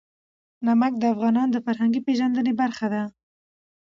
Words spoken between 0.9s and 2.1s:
د افغانانو د فرهنګي